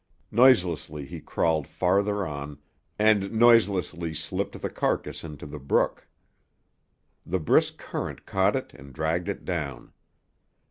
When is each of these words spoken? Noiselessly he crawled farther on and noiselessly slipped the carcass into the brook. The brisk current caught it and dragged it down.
Noiselessly 0.31 1.05
he 1.05 1.21
crawled 1.21 1.67
farther 1.67 2.25
on 2.25 2.57
and 2.97 3.31
noiselessly 3.31 4.15
slipped 4.15 4.59
the 4.59 4.69
carcass 4.71 5.23
into 5.23 5.45
the 5.45 5.59
brook. 5.59 6.07
The 7.23 7.37
brisk 7.39 7.77
current 7.77 8.25
caught 8.25 8.55
it 8.55 8.73
and 8.73 8.93
dragged 8.93 9.29
it 9.29 9.45
down. 9.45 9.93